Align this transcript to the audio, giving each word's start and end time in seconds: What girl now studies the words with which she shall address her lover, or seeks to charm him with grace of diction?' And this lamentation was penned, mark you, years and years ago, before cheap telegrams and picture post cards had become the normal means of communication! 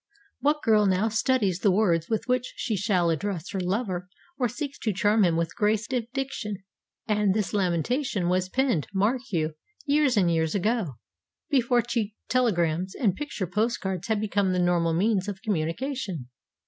What 0.39 0.63
girl 0.63 0.87
now 0.87 1.09
studies 1.09 1.59
the 1.59 1.69
words 1.69 2.09
with 2.09 2.23
which 2.27 2.53
she 2.55 2.75
shall 2.75 3.11
address 3.11 3.51
her 3.51 3.59
lover, 3.59 4.09
or 4.39 4.49
seeks 4.49 4.79
to 4.79 4.91
charm 4.91 5.23
him 5.23 5.37
with 5.37 5.55
grace 5.55 5.85
of 5.93 6.07
diction?' 6.11 6.63
And 7.07 7.35
this 7.35 7.53
lamentation 7.53 8.27
was 8.27 8.49
penned, 8.49 8.87
mark 8.95 9.21
you, 9.31 9.53
years 9.85 10.17
and 10.17 10.31
years 10.33 10.55
ago, 10.55 10.95
before 11.51 11.83
cheap 11.83 12.15
telegrams 12.29 12.95
and 12.95 13.15
picture 13.15 13.45
post 13.45 13.79
cards 13.79 14.07
had 14.07 14.19
become 14.19 14.53
the 14.53 14.57
normal 14.59 14.93
means 14.93 15.27
of 15.27 15.43
communication! 15.43 16.29